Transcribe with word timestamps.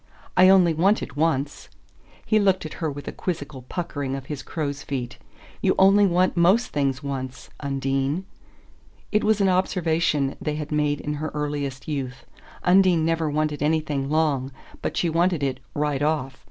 "I 0.35 0.49
only 0.49 0.73
want 0.73 1.03
it 1.03 1.15
once." 1.15 1.69
He 2.25 2.39
looked 2.39 2.65
at 2.65 2.73
her 2.81 2.89
with 2.89 3.07
a 3.07 3.11
quizzical 3.11 3.61
puckering 3.61 4.15
of 4.15 4.25
his 4.25 4.41
crows' 4.41 4.81
feet. 4.81 5.19
"You 5.61 5.75
only 5.77 6.07
want 6.07 6.35
most 6.35 6.69
things 6.69 7.03
once. 7.03 7.51
Undine." 7.59 8.25
It 9.11 9.23
was 9.23 9.41
an 9.41 9.49
observation 9.49 10.37
they 10.41 10.55
had 10.55 10.71
made 10.71 11.01
in 11.01 11.13
her 11.21 11.29
earliest 11.35 11.87
youth 11.87 12.25
Undine 12.63 13.05
never 13.05 13.29
wanted 13.29 13.61
anything 13.61 14.09
long, 14.09 14.51
but 14.81 14.97
she 14.97 15.07
wanted 15.07 15.43
it 15.43 15.59
"right 15.75 16.01
off." 16.01 16.39